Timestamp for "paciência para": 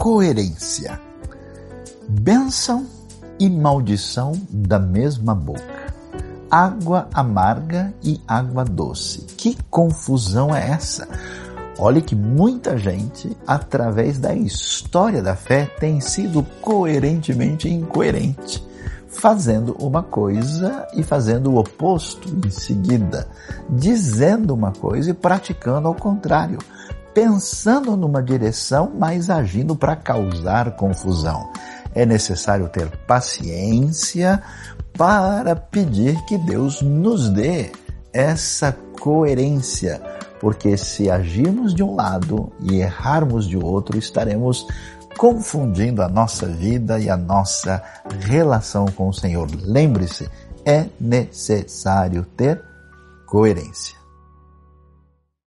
32.98-35.56